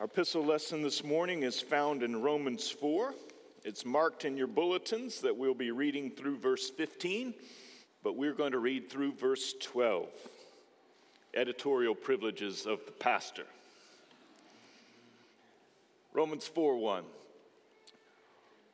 [0.00, 3.12] Our epistle lesson this morning is found in Romans 4.
[3.64, 7.34] It's marked in your bulletins that we'll be reading through verse 15,
[8.02, 10.08] but we're going to read through verse 12.
[11.34, 13.44] Editorial privileges of the pastor.
[16.14, 17.04] Romans 4 1.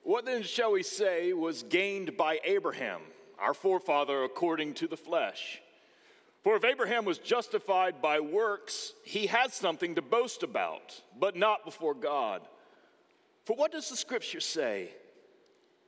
[0.04, 3.00] What then shall we say was gained by Abraham,
[3.40, 5.60] our forefather according to the flesh?
[6.46, 11.64] For if Abraham was justified by works, he had something to boast about, but not
[11.64, 12.40] before God.
[13.46, 14.90] For what does the scripture say?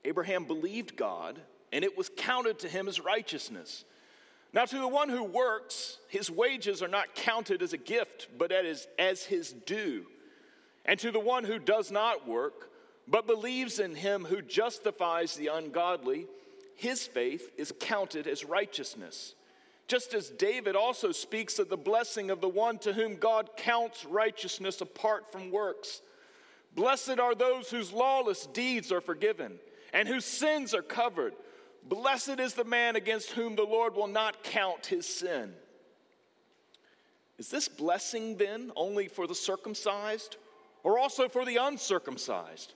[0.04, 1.40] Abraham believed God,
[1.72, 3.84] and it was counted to him as righteousness.
[4.52, 8.50] Now, to the one who works, his wages are not counted as a gift, but
[8.50, 10.06] as, as his due.
[10.84, 12.72] And to the one who does not work,
[13.06, 16.26] but believes in him who justifies the ungodly,
[16.74, 19.36] his faith is counted as righteousness.
[19.88, 24.04] Just as David also speaks of the blessing of the one to whom God counts
[24.04, 26.02] righteousness apart from works.
[26.74, 29.58] Blessed are those whose lawless deeds are forgiven
[29.94, 31.32] and whose sins are covered.
[31.88, 35.54] Blessed is the man against whom the Lord will not count his sin.
[37.38, 40.36] Is this blessing then only for the circumcised
[40.82, 42.74] or also for the uncircumcised?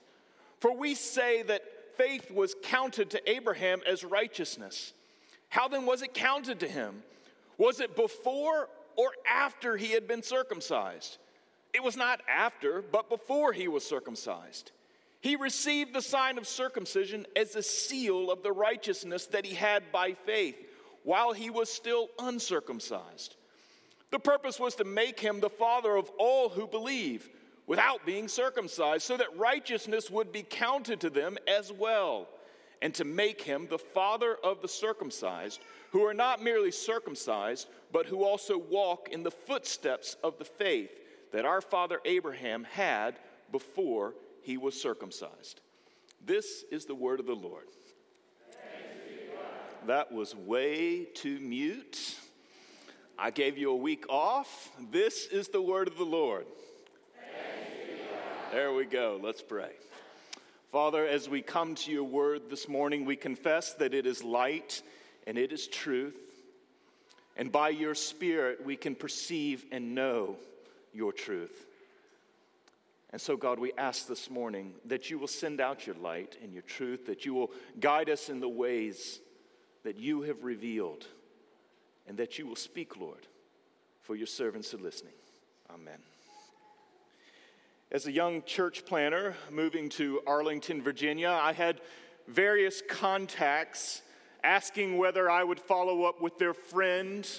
[0.59, 1.61] For we say that
[1.95, 4.93] faith was counted to Abraham as righteousness.
[5.53, 7.03] How then was it counted to him?
[7.59, 11.19] Was it before or after he had been circumcised?
[11.75, 14.71] It was not after, but before he was circumcised.
[15.21, 19.91] He received the sign of circumcision as a seal of the righteousness that he had
[19.91, 20.55] by faith
[21.03, 23.35] while he was still uncircumcised.
[24.09, 27.29] The purpose was to make him the father of all who believe
[27.67, 32.27] without being circumcised, so that righteousness would be counted to them as well
[32.83, 38.05] and to make him the father of the circumcised, who are not merely circumcised, but
[38.05, 40.91] who also walk in the footsteps of the faith
[41.31, 43.17] that our father Abraham had
[43.53, 45.61] before he was circumcised.
[46.25, 47.63] This is the word of the Lord.
[49.87, 52.17] That was way too mute.
[53.17, 54.71] I gave you a week off.
[54.91, 56.47] This is the word of the Lord.
[58.51, 59.19] There we go.
[59.23, 59.71] Let's pray.
[60.73, 64.81] Father, as we come to your word this morning, we confess that it is light
[65.27, 66.17] and it is truth.
[67.37, 70.35] And by your Spirit, we can perceive and know
[70.91, 71.67] your truth.
[73.11, 76.51] And so, God, we ask this morning that you will send out your light and
[76.51, 79.19] your truth, that you will guide us in the ways
[79.83, 81.05] that you have revealed,
[82.07, 83.27] and that you will speak, Lord,
[84.01, 85.13] for your servants are listening.
[85.71, 85.99] Amen.
[87.93, 91.79] As a young church planner moving to Arlington, Virginia, I had
[92.27, 94.01] various contacts
[94.43, 97.29] asking whether I would follow up with their friend,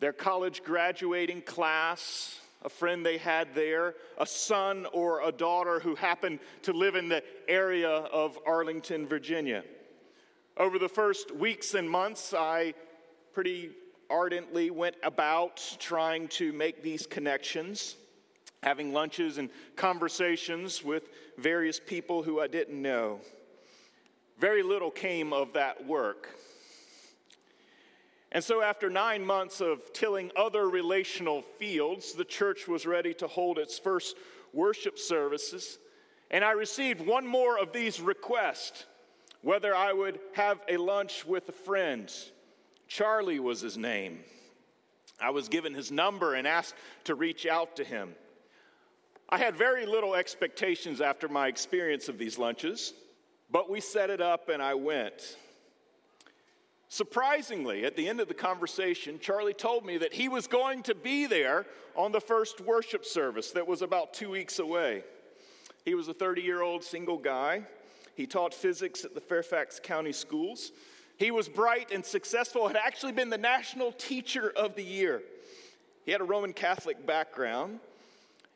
[0.00, 5.94] their college graduating class, a friend they had there, a son or a daughter who
[5.94, 9.64] happened to live in the area of Arlington, Virginia.
[10.58, 12.74] Over the first weeks and months, I
[13.32, 13.70] pretty
[14.10, 17.96] ardently went about trying to make these connections
[18.62, 23.20] having lunches and conversations with various people who I didn't know.
[24.38, 26.36] Very little came of that work.
[28.30, 33.26] And so, after nine months of tilling other relational fields, the church was ready to
[33.26, 34.16] hold its first
[34.54, 35.78] worship services.
[36.30, 38.86] And I received one more of these requests
[39.42, 42.10] whether I would have a lunch with a friend.
[42.88, 44.20] Charlie was his name.
[45.20, 46.74] I was given his number and asked
[47.04, 48.14] to reach out to him.
[49.32, 52.92] I had very little expectations after my experience of these lunches,
[53.50, 55.38] but we set it up and I went.
[56.90, 60.94] Surprisingly, at the end of the conversation, Charlie told me that he was going to
[60.94, 61.64] be there
[61.96, 65.02] on the first worship service that was about two weeks away.
[65.86, 67.62] He was a 30 year old single guy.
[68.14, 70.72] He taught physics at the Fairfax County Schools.
[71.16, 75.22] He was bright and successful, had actually been the National Teacher of the Year.
[76.04, 77.80] He had a Roman Catholic background,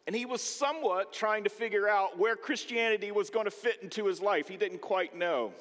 [0.06, 4.06] and he was somewhat trying to figure out where Christianity was going to fit into
[4.06, 4.48] his life.
[4.48, 5.52] He didn't quite know.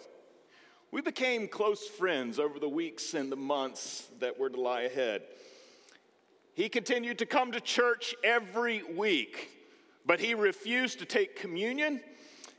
[0.92, 5.24] We became close friends over the weeks and the months that were to lie ahead.
[6.54, 9.50] He continued to come to church every week,
[10.06, 12.02] but he refused to take communion.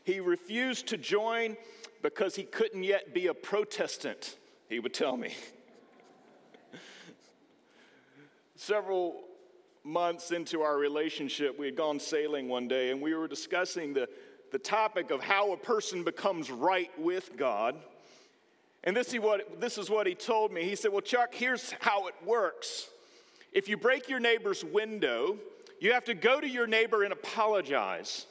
[0.05, 1.57] He refused to join
[2.03, 4.37] because he couldn't yet be a Protestant,
[4.69, 5.35] he would tell me.
[8.57, 9.26] Several
[9.87, 14.09] months into our relationship, we had gone sailing one day and we were discussing the,
[14.51, 17.77] the topic of how a person becomes right with God.
[18.83, 20.65] And this, what, this is what he told me.
[20.65, 22.89] He said, Well, Chuck, here's how it works.
[23.53, 25.39] If you break your neighbor's window,
[25.81, 28.27] you have to go to your neighbor and apologize.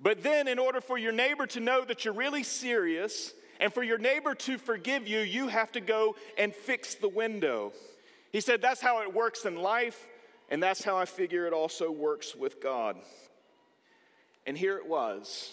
[0.00, 3.82] But then, in order for your neighbor to know that you're really serious and for
[3.82, 7.72] your neighbor to forgive you, you have to go and fix the window.
[8.30, 10.06] He said, That's how it works in life,
[10.48, 12.96] and that's how I figure it also works with God.
[14.46, 15.52] And here it was.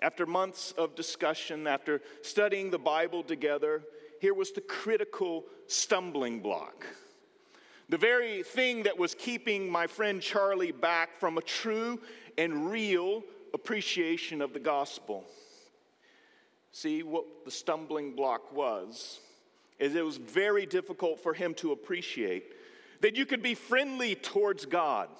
[0.00, 3.82] After months of discussion, after studying the Bible together,
[4.20, 6.86] here was the critical stumbling block.
[7.88, 12.00] The very thing that was keeping my friend Charlie back from a true
[12.38, 13.22] and real
[13.52, 15.24] appreciation of the gospel.
[16.72, 19.20] See, what the stumbling block was
[19.78, 22.53] is it was very difficult for him to appreciate
[23.04, 25.10] that you could be friendly towards God.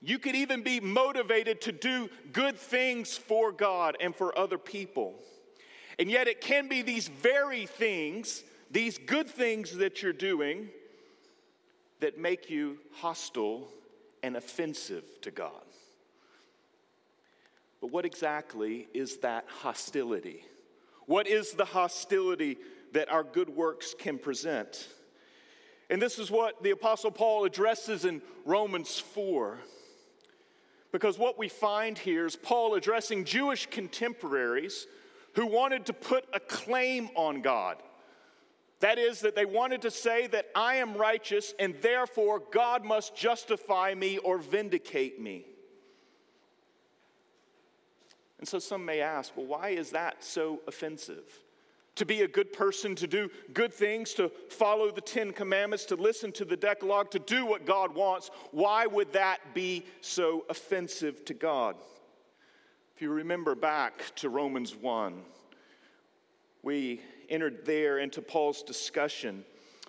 [0.00, 5.12] You could even be motivated to do good things for God and for other people.
[5.98, 10.70] And yet, it can be these very things, these good things that you're doing,
[12.00, 13.68] that make you hostile
[14.22, 15.66] and offensive to God.
[17.82, 20.42] But what exactly is that hostility?
[21.04, 22.56] What is the hostility
[22.92, 24.88] that our good works can present?
[25.90, 29.58] And this is what the Apostle Paul addresses in Romans 4.
[30.92, 34.86] Because what we find here is Paul addressing Jewish contemporaries
[35.34, 37.78] who wanted to put a claim on God.
[38.80, 43.16] That is, that they wanted to say that I am righteous and therefore God must
[43.16, 45.46] justify me or vindicate me.
[48.38, 51.24] And so some may ask, well, why is that so offensive?
[51.96, 55.94] To be a good person, to do good things, to follow the Ten Commandments, to
[55.94, 61.24] listen to the Decalogue, to do what God wants, why would that be so offensive
[61.26, 61.76] to God?
[62.96, 65.22] If you remember back to Romans 1,
[66.62, 69.44] we entered there into Paul's discussion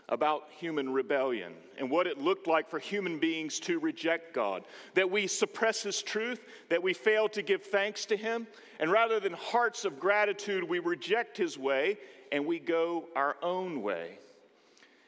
[0.10, 4.64] about human rebellion and what it looked like for human beings to reject God.
[4.94, 8.48] That we suppress His truth, that we fail to give thanks to Him,
[8.80, 11.98] and rather than hearts of gratitude, we reject His way
[12.32, 14.20] and we go our own way.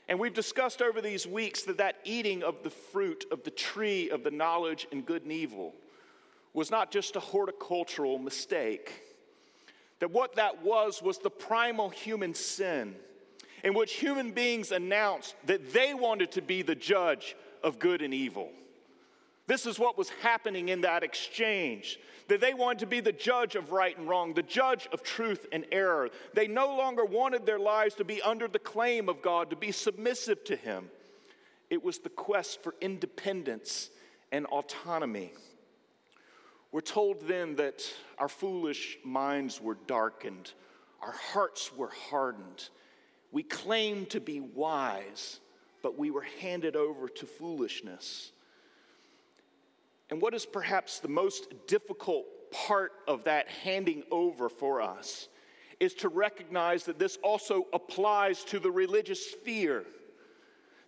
[0.10, 4.10] And we've discussed over these weeks that that eating of the fruit of the tree
[4.10, 5.76] of the knowledge and good and evil
[6.54, 9.04] was not just a horticultural mistake.
[10.00, 12.96] That what that was was the primal human sin
[13.68, 18.14] in which human beings announced that they wanted to be the judge of good and
[18.14, 18.50] evil.
[19.46, 22.00] This is what was happening in that exchange.
[22.30, 25.46] That they wanted to be the judge of right and wrong, the judge of truth
[25.52, 26.10] and error.
[26.34, 29.74] They no longer wanted their lives to be under the claim of God, to be
[29.74, 30.90] submissive to Him.
[31.70, 33.90] It was the quest for independence
[34.31, 35.34] and autonomy.
[36.72, 37.84] We're told then that
[38.18, 40.54] our foolish minds were darkened,
[41.02, 42.70] our hearts were hardened,
[43.31, 45.39] we claimed to be wise,
[45.83, 48.31] but we were handed over to foolishness.
[50.09, 55.27] And what is perhaps the most difficult part of that handing over for us
[55.79, 59.83] is to recognize that this also applies to the religious sphere.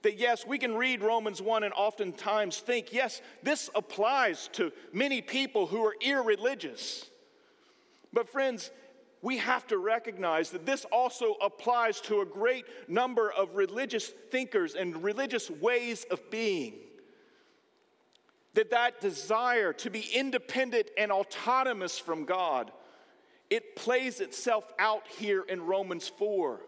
[0.01, 5.21] That yes, we can read Romans 1 and oftentimes think, yes, this applies to many
[5.21, 7.09] people who are irreligious.
[8.13, 8.71] But, friends,
[9.21, 14.75] we have to recognize that this also applies to a great number of religious thinkers
[14.75, 16.75] and religious ways of being.
[18.53, 22.71] That that desire to be independent and autonomous from God,
[23.49, 26.61] it plays itself out here in Romans 4.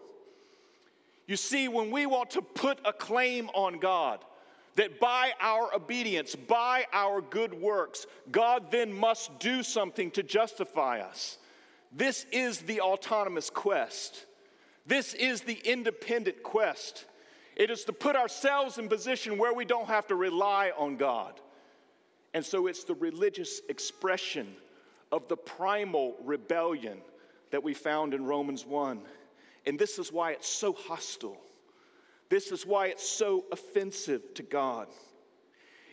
[1.26, 4.24] You see, when we want to put a claim on God,
[4.74, 11.00] that by our obedience, by our good works, God then must do something to justify
[11.00, 11.38] us.
[11.92, 14.26] This is the autonomous quest.
[14.86, 17.04] This is the independent quest.
[17.54, 21.38] It is to put ourselves in position where we don't have to rely on God.
[22.34, 24.56] And so it's the religious expression
[25.10, 26.98] of the primal rebellion
[27.50, 29.00] that we found in Romans 1.
[29.66, 31.38] And this is why it's so hostile.
[32.30, 34.88] This is why it's so offensive to God.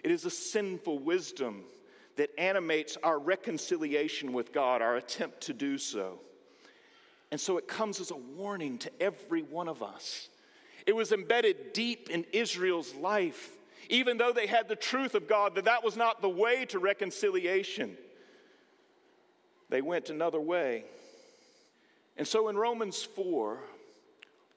[0.04, 1.66] It is a sinful wisdom
[2.20, 6.20] that animates our reconciliation with God, our attempt to do so.
[7.32, 10.28] And so it comes as a warning to every one of us.
[10.86, 13.56] It was embedded deep in Israel's life,
[13.90, 16.80] even though they had the truth of God that that was not the way to
[16.80, 17.96] reconciliation.
[19.70, 20.84] They went another way.
[22.18, 23.60] And so in Romans 4,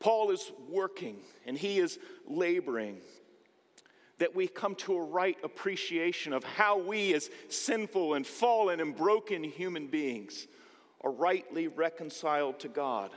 [0.00, 2.97] Paul is working and he is laboring
[4.23, 8.95] that we come to a right appreciation of how we, as sinful and fallen and
[8.95, 10.47] broken human beings,
[11.00, 13.11] are rightly reconciled to God.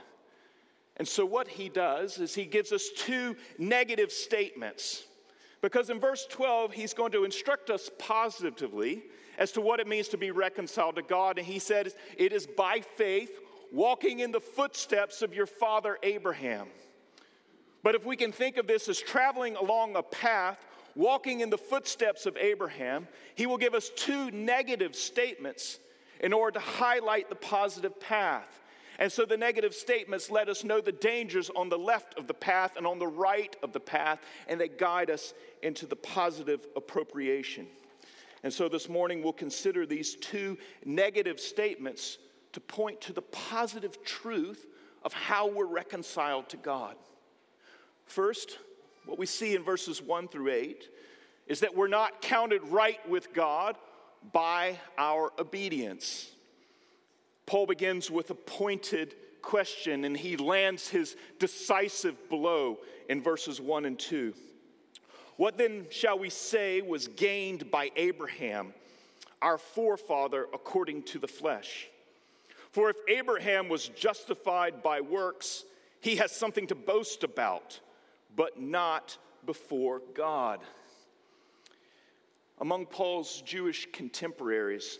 [0.96, 5.04] And so, what he does is he gives us two negative statements
[5.60, 9.04] Because in verse 12, he's going to instruct us positively
[9.38, 11.38] as to what it means to be reconciled to God.
[11.38, 13.30] And he said, It is by faith,
[13.70, 16.66] walking in the footsteps of your father Abraham.
[17.84, 20.58] But if we can think of this as traveling along a path,
[20.96, 25.78] walking in the footsteps of Abraham, he will give us two negative statements
[26.20, 28.60] in order to highlight the positive path.
[28.98, 32.34] And so the negative statements let us know the dangers on the left of the
[32.34, 36.66] path and on the right of the path, and they guide us into the positive
[36.74, 37.66] appropriation.
[38.42, 42.16] And so this morning we'll consider these two negative statements
[42.52, 44.66] to point to the positive truth
[45.02, 46.96] of how we're reconciled to God.
[48.06, 48.58] First,
[49.06, 50.88] what we see in verses 1 through 8
[51.46, 53.76] is that we're not counted right with God
[54.32, 56.30] by our obedience.
[57.46, 63.84] Paul begins with a pointed question and he lands his decisive blow in verses 1
[63.84, 64.34] and 2.
[65.36, 68.74] What then shall we say was gained by Abraham,
[69.40, 71.88] our forefather, according to the flesh?
[72.72, 75.64] For if Abraham was justified by works,
[76.00, 77.80] he has something to boast about,
[78.34, 80.60] but not before God.
[82.58, 84.98] Among Paul's Jewish contemporaries,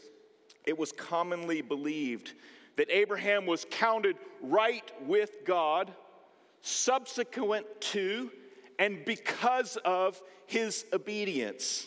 [0.66, 2.34] it was commonly believed
[2.76, 5.92] that Abraham was counted right with God
[6.60, 8.30] subsequent to
[8.78, 11.86] and because of his obedience.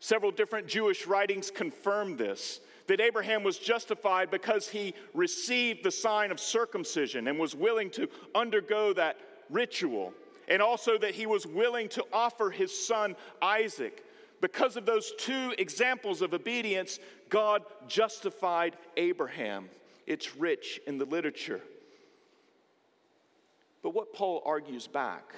[0.00, 6.30] Several different Jewish writings confirm this that Abraham was justified because he received the sign
[6.30, 9.16] of circumcision and was willing to undergo that
[9.48, 10.12] ritual,
[10.48, 14.04] and also that he was willing to offer his son Isaac
[14.40, 16.98] because of those two examples of obedience,
[17.30, 19.70] God justified Abraham.
[20.06, 21.62] It's rich in the literature.
[23.82, 25.34] But what Paul argues back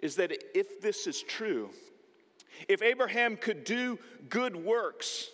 [0.00, 1.70] is that if this is true,
[2.68, 5.30] if Abraham could do good works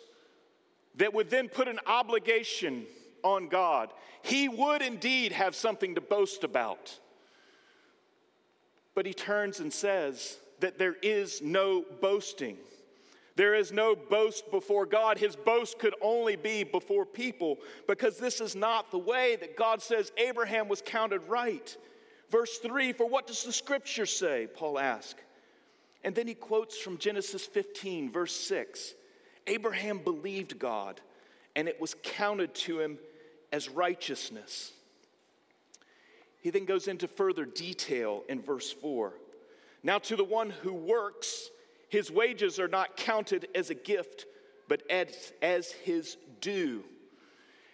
[0.96, 2.86] that would then put an obligation
[3.22, 3.92] on God,
[4.22, 6.98] he would indeed have something to boast about.
[8.94, 12.56] But he turns and says that there is no boasting.
[13.36, 15.16] There is no boast before God.
[15.16, 19.80] His boast could only be before people because this is not the way that God
[19.80, 21.76] says Abraham was counted right.
[22.30, 24.48] Verse 3 For what does the scripture say?
[24.54, 25.22] Paul asks.
[26.02, 28.94] And then he quotes from Genesis 15, verse 6
[29.46, 31.00] Abraham believed God,
[31.56, 32.98] and it was counted to him
[33.52, 34.72] as righteousness.
[36.40, 39.12] He then goes into further detail in verse 4.
[39.82, 41.50] Now, to the one who works,
[41.88, 44.26] his wages are not counted as a gift,
[44.68, 46.84] but as, as his due.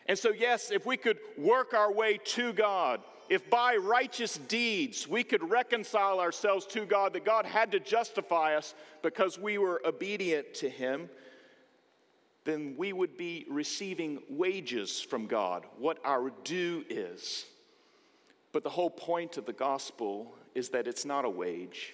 [0.06, 5.08] And so, yes, if we could work our way to God, if by righteous deeds
[5.08, 9.82] we could reconcile ourselves to God, that God had to justify us because we were
[9.84, 11.10] obedient to Him,
[12.44, 17.44] then we would be receiving wages from God, what our due is.
[18.56, 21.92] But the whole point of the gospel is that it's not a wage,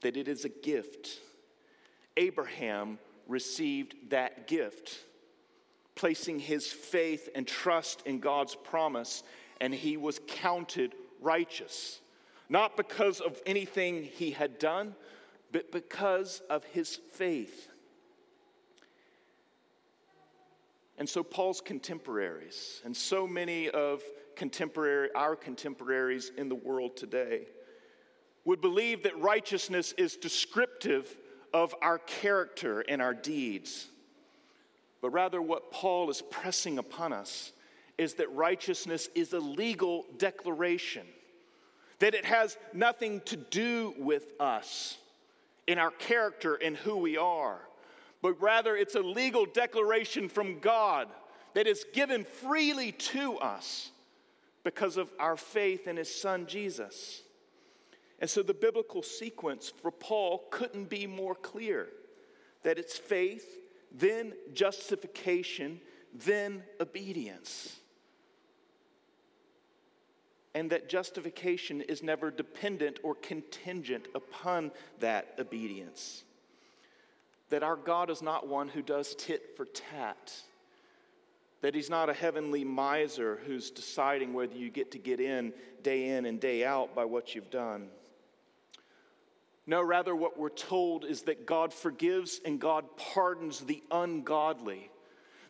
[0.00, 1.20] that it is a gift.
[2.16, 5.04] Abraham received that gift,
[5.94, 9.24] placing his faith and trust in God's promise,
[9.60, 12.00] and he was counted righteous.
[12.48, 14.94] Not because of anything he had done,
[15.52, 17.68] but because of his faith.
[20.96, 24.02] And so Paul's contemporaries, and so many of
[24.42, 27.42] contemporary, our contemporaries in the world today,
[28.44, 31.16] would believe that righteousness is descriptive
[31.54, 33.86] of our character and our deeds.
[35.00, 37.52] But rather, what Paul is pressing upon us
[37.96, 41.06] is that righteousness is a legal declaration,
[42.00, 44.98] that it has nothing to do with us
[45.68, 47.60] in our character and who we are,
[48.22, 51.06] but rather it's a legal declaration from God
[51.54, 53.91] that is given freely to us
[54.64, 57.22] because of our faith in his son Jesus.
[58.18, 61.88] And so the biblical sequence for Paul couldn't be more clear
[62.62, 63.58] that it's faith,
[63.90, 65.80] then justification,
[66.14, 67.76] then obedience.
[70.54, 76.24] And that justification is never dependent or contingent upon that obedience.
[77.48, 80.32] That our God is not one who does tit for tat.
[81.62, 85.52] That he's not a heavenly miser who's deciding whether you get to get in
[85.82, 87.88] day in and day out by what you've done.
[89.64, 94.90] No, rather, what we're told is that God forgives and God pardons the ungodly.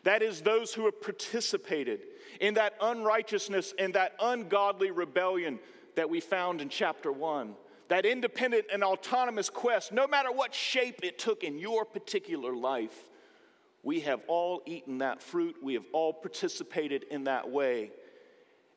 [0.03, 2.01] That is, those who have participated
[2.39, 5.59] in that unrighteousness and that ungodly rebellion
[5.95, 7.55] that we found in chapter one.
[7.93, 13.07] that independent and autonomous quest, no matter what shape it took in your particular life,
[13.83, 15.57] we have all eaten that fruit.
[15.61, 17.91] We have all participated in that way.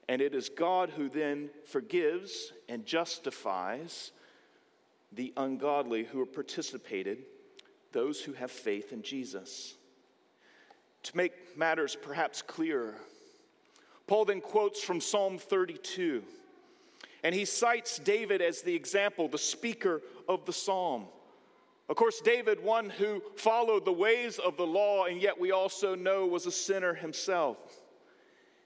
[0.08, 4.10] And it is God who then forgives and justifies
[5.12, 7.18] the ungodly who have participated,
[7.92, 9.74] those who have faith in Jesus.
[11.04, 12.96] To make matters perhaps clearer,
[14.08, 16.22] Paul then quotes from Psalm 32,
[17.22, 21.06] and he cites David as the example, the speaker of the psalm.
[21.88, 25.94] Of course, David, one who followed the ways of the law, and yet we also
[25.94, 27.58] know was a sinner himself.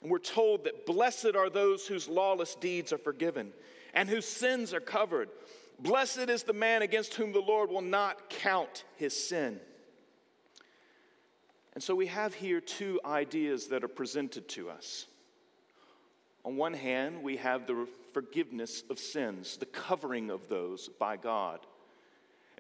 [0.01, 3.53] And we're told that blessed are those whose lawless deeds are forgiven
[3.93, 5.29] and whose sins are covered.
[5.79, 9.61] Blessed is the man against whom the Lord will not count his sin.
[11.75, 15.07] And so we have here two ideas that are presented to us.
[16.45, 21.61] On one hand, we have the forgiveness of sins, the covering of those by God.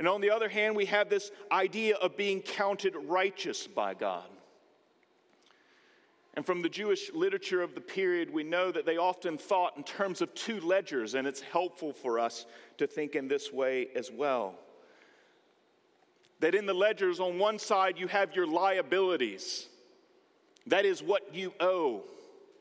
[0.00, 4.24] And on the other hand, we have this idea of being counted righteous by God.
[6.32, 9.84] And from the Jewish literature of the period, we know that they often thought in
[9.84, 12.46] terms of two ledgers, and it's helpful for us
[12.78, 14.54] to think in this way as well.
[16.38, 19.68] That in the ledgers, on one side, you have your liabilities.
[20.66, 22.04] That is what you owe,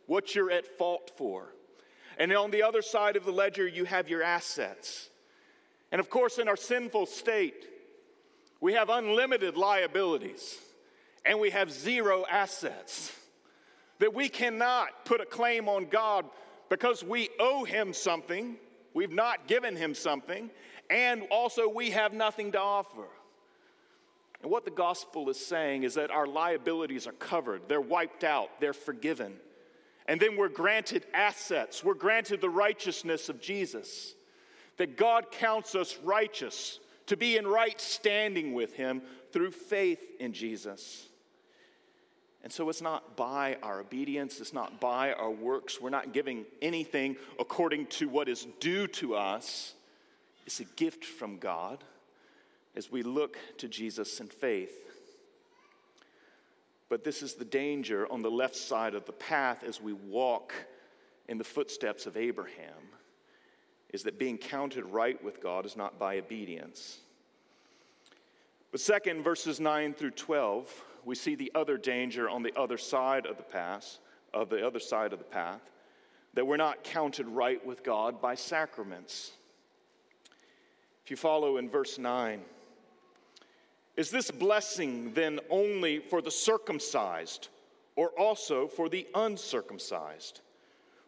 [0.07, 1.53] what you're at fault for.
[2.17, 5.08] And on the other side of the ledger, you have your assets.
[5.91, 7.65] And of course, in our sinful state,
[8.61, 10.57] we have unlimited liabilities
[11.25, 13.13] and we have zero assets
[13.99, 16.25] that we cannot put a claim on God
[16.69, 18.55] because we owe Him something,
[18.93, 20.49] we've not given Him something,
[20.89, 23.07] and also we have nothing to offer.
[24.41, 28.49] And what the gospel is saying is that our liabilities are covered, they're wiped out,
[28.59, 29.35] they're forgiven.
[30.05, 34.15] And then we're granted assets, we're granted the righteousness of Jesus.
[34.79, 40.33] That God counts us righteous to be in right standing with Him through faith in
[40.33, 41.05] Jesus.
[42.43, 45.81] And so it's not by our obedience, it's not by our works.
[45.81, 49.73] We're not giving anything according to what is due to us.
[50.45, 51.83] It's a gift from God
[52.75, 54.71] as we look to Jesus in faith.
[56.87, 60.53] But this is the danger on the left side of the path as we walk
[61.27, 62.88] in the footsteps of Abraham
[63.91, 66.99] is that being counted right with God is not by obedience.
[68.71, 73.25] But second, verses 9 through 12, we see the other danger on the other side
[73.25, 73.97] of the path,
[74.33, 75.61] of the other side of the path,
[76.35, 79.31] that we're not counted right with God by sacraments.
[81.03, 82.41] If you follow in verse 9,
[83.97, 87.49] is this blessing then only for the circumcised
[87.95, 90.41] or also for the uncircumcised?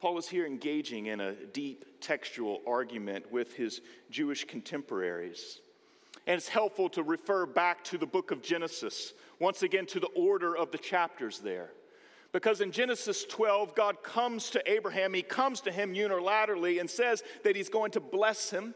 [0.00, 3.80] Paul is here engaging in a deep textual argument with his
[4.10, 5.60] Jewish contemporaries.
[6.26, 10.08] And it's helpful to refer back to the book of Genesis, once again to the
[10.08, 11.70] order of the chapters there.
[12.32, 17.22] Because in Genesis 12, God comes to Abraham, he comes to him unilaterally and says
[17.44, 18.74] that he's going to bless him.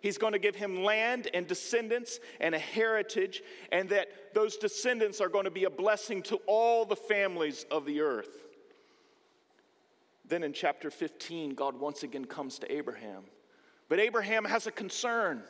[0.00, 5.20] He's going to give him land and descendants and a heritage, and that those descendants
[5.20, 8.47] are going to be a blessing to all the families of the earth.
[10.28, 13.24] Then in chapter 15, God once again comes to Abraham.
[13.88, 15.42] But Abraham has a concern.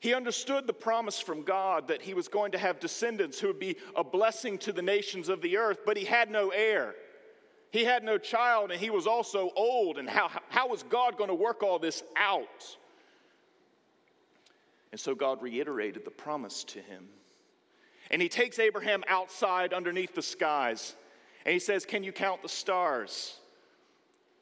[0.00, 3.58] He understood the promise from God that he was going to have descendants who would
[3.58, 6.94] be a blessing to the nations of the earth, but he had no heir.
[7.70, 9.98] He had no child, and he was also old.
[9.98, 12.76] And how, how was God going to work all this out?
[14.90, 17.08] And so God reiterated the promise to him.
[18.10, 20.96] And he takes Abraham outside underneath the skies,
[21.48, 23.38] and he says, Can you count the stars?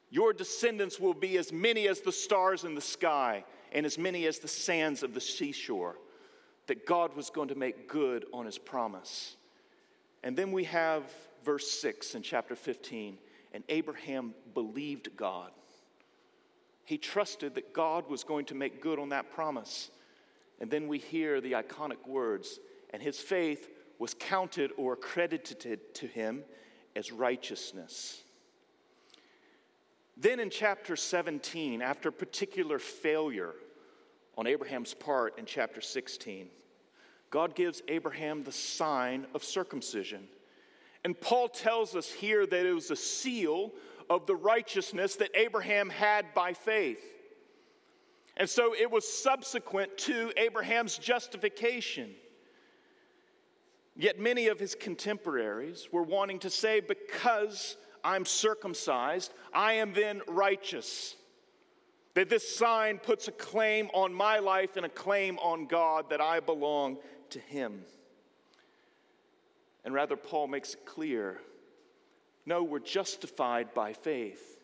[0.09, 4.25] Your descendants will be as many as the stars in the sky and as many
[4.25, 5.95] as the sands of the seashore,
[6.65, 9.37] that God was going to make good on his promise.
[10.21, 11.03] And then we have
[11.45, 13.17] verse 6 in chapter 15
[13.53, 15.51] and Abraham believed God.
[16.83, 19.91] He trusted that God was going to make good on that promise.
[20.59, 26.05] And then we hear the iconic words, and his faith was counted or credited to
[26.05, 26.43] him
[26.97, 28.21] as righteousness.
[30.17, 33.53] Then in chapter 17, after particular failure
[34.37, 36.47] on Abraham's part in chapter 16.
[37.29, 40.27] God gives Abraham the sign of circumcision.
[41.03, 43.73] And Paul tells us here that it was a seal
[44.09, 47.03] of the righteousness that Abraham had by faith.
[48.37, 52.11] And so it was subsequent to Abraham's justification.
[53.97, 60.21] Yet many of his contemporaries were wanting to say, because I'm circumcised, I am then
[60.27, 61.15] righteous.
[62.13, 66.21] That this sign puts a claim on my life and a claim on God that
[66.21, 66.97] I belong
[67.31, 67.83] to Him.
[69.83, 71.39] And rather, Paul makes it clear
[72.45, 74.57] no, we're justified by faith.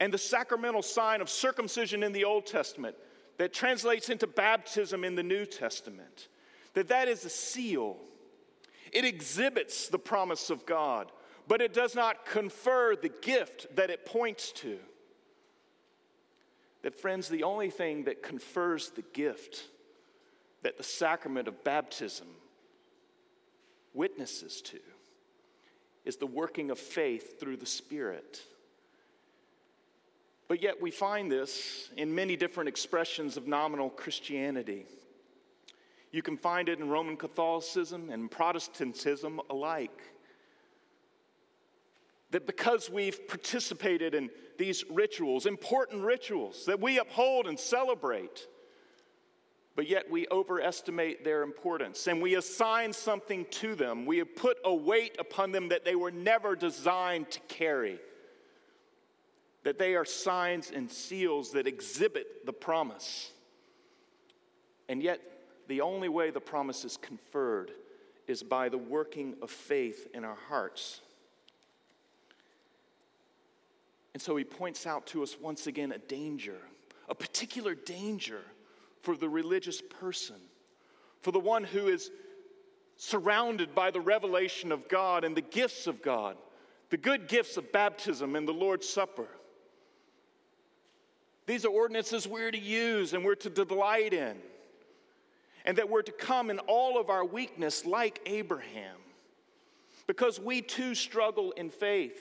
[0.00, 2.96] And the sacramental sign of circumcision in the Old Testament
[3.38, 6.26] that translates into baptism in the New Testament,
[6.74, 7.98] that that is a seal.
[8.94, 11.10] It exhibits the promise of God,
[11.48, 14.78] but it does not confer the gift that it points to.
[16.82, 19.64] That, friends, the only thing that confers the gift
[20.62, 22.28] that the sacrament of baptism
[23.92, 24.78] witnesses to
[26.04, 28.40] is the working of faith through the Spirit.
[30.46, 34.86] But yet, we find this in many different expressions of nominal Christianity.
[36.14, 40.00] You can find it in Roman Catholicism and Protestantism alike.
[42.30, 48.46] That because we've participated in these rituals, important rituals that we uphold and celebrate,
[49.74, 54.06] but yet we overestimate their importance and we assign something to them.
[54.06, 57.98] We have put a weight upon them that they were never designed to carry.
[59.64, 63.32] That they are signs and seals that exhibit the promise.
[64.88, 65.20] And yet,
[65.68, 67.70] the only way the promise is conferred
[68.26, 71.00] is by the working of faith in our hearts.
[74.14, 76.58] And so he points out to us once again a danger,
[77.08, 78.40] a particular danger
[79.02, 80.36] for the religious person,
[81.20, 82.10] for the one who is
[82.96, 86.36] surrounded by the revelation of God and the gifts of God,
[86.90, 89.26] the good gifts of baptism and the Lord's Supper.
[91.46, 94.36] These are ordinances we're to use and we're to delight in,
[95.64, 98.96] and that we're to come in all of our weakness like Abraham,
[100.06, 102.20] because we too struggle in faith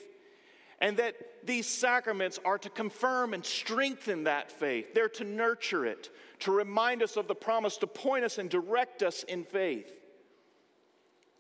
[0.84, 4.94] and that these sacraments are to confirm and strengthen that faith.
[4.94, 9.02] They're to nurture it, to remind us of the promise, to point us and direct
[9.02, 9.90] us in faith.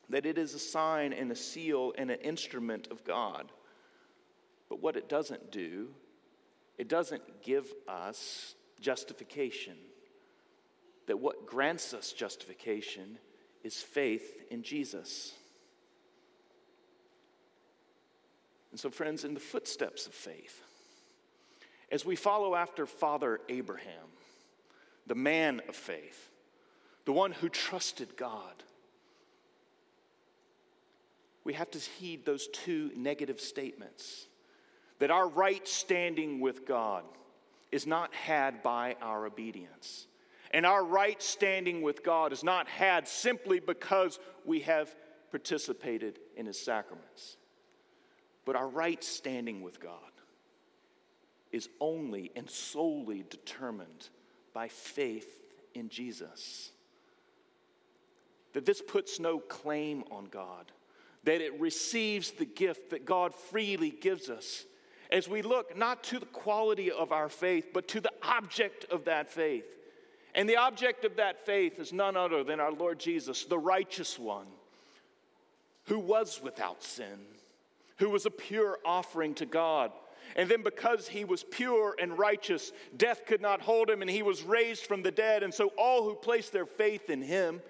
[0.10, 3.52] That it is a sign and a seal and an instrument of God.
[4.70, 5.90] But what it doesn't do,
[6.78, 9.76] it doesn't give us justification.
[11.08, 13.18] That what grants us justification
[13.64, 15.34] is faith in Jesus.
[18.72, 20.62] And so, friends, in the footsteps of faith,
[21.92, 24.08] as we follow after Father Abraham,
[25.06, 26.32] the man of faith,
[27.06, 28.64] the one who trusted God,
[31.44, 34.28] we have to heed those two negative statements
[35.00, 37.04] that our right standing with God
[37.72, 40.08] is not had by our obedience.
[40.54, 44.94] And our right standing with God is not had simply because we have
[45.32, 47.38] participated in his sacraments.
[48.46, 49.98] But our right standing with God
[51.52, 54.10] is only and solely determined
[54.54, 55.42] by faith
[55.74, 56.72] in Jesus.
[58.54, 60.72] That this puts no claim on God,
[61.24, 64.66] that it receives the gift that God freely gives us
[65.12, 69.06] as we look not to the quality of our faith, but to the object of
[69.06, 69.66] that faith.
[70.36, 74.18] And the object of that faith is none other than our Lord Jesus, the righteous
[74.18, 74.48] one,
[75.86, 77.20] who was without sin
[77.98, 79.92] who was a pure offering to God.
[80.36, 84.24] And then, because he was pure and righteous, death could not hold him, and he
[84.24, 85.44] was raised from the dead.
[85.44, 87.62] And so, all who place their faith in him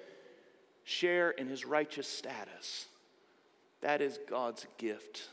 [0.84, 2.88] share in his righteous status.
[3.82, 5.30] That is God's gift.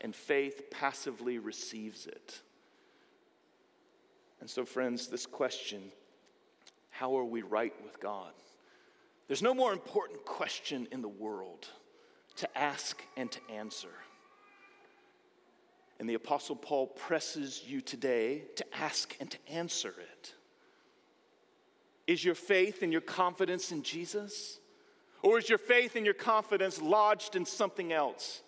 [0.00, 2.40] And faith passively receives it.
[4.40, 5.92] And so, friends, this question
[7.00, 8.30] how are we right with God?
[9.26, 11.66] There's no more important question in the world
[12.36, 13.88] to ask and to answer.
[15.98, 20.34] And the Apostle Paul presses you today to ask and to answer it.
[22.06, 24.60] Is your faith and your confidence in Jesus?
[25.22, 28.42] Or is your faith and your confidence lodged in something else?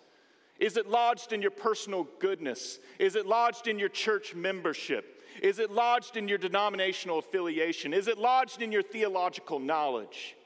[0.59, 2.81] Is it lodged in your personal goodness?
[2.99, 5.22] Is it lodged in your church membership?
[5.41, 7.95] Is it lodged in your denominational affiliation?
[7.95, 10.37] Is it lodged in your theological knowledge?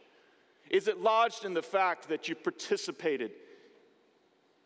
[0.70, 3.32] Is it lodged in the fact that you participated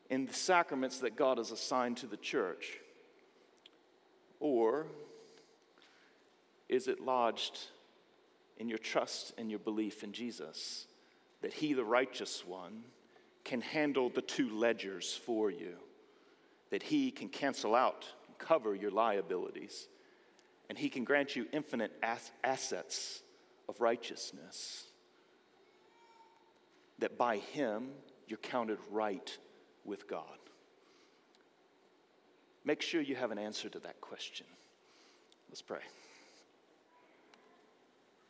[0.08, 2.78] in the sacraments that God has assigned to the church?
[4.40, 4.86] Or
[6.68, 7.58] is it lodged
[8.58, 10.86] in your trust and your belief in Jesus
[11.42, 12.82] that He, the righteous one,
[13.44, 15.76] can handle the two ledgers for you,
[16.70, 19.88] that He can cancel out and cover your liabilities,
[20.70, 23.22] and He can grant you infinite as- assets
[23.68, 24.84] of righteousness,
[27.00, 27.88] that by Him
[28.28, 29.36] you're counted right
[29.84, 30.38] with God.
[32.64, 34.46] Make sure you have an answer to that question.
[35.48, 35.80] Let's pray.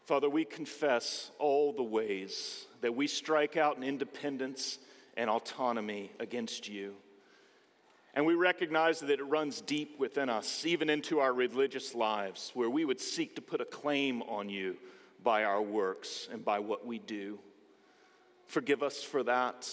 [0.06, 4.78] Father, we confess all the ways that we strike out in independence
[5.14, 6.94] and autonomy against you.
[8.14, 12.70] And we recognize that it runs deep within us, even into our religious lives, where
[12.70, 14.76] we would seek to put a claim on you
[15.22, 17.38] by our works and by what we do.
[18.46, 19.72] Forgive us for that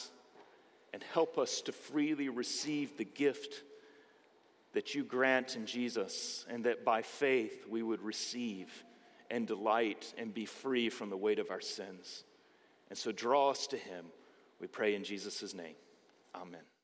[0.93, 3.63] and help us to freely receive the gift
[4.73, 8.71] that you grant in Jesus, and that by faith we would receive
[9.32, 12.23] and delight and be free from the weight of our sins.
[12.89, 14.06] And so draw us to Him,
[14.60, 15.76] we pray in Jesus' name.
[16.36, 16.77] Amen.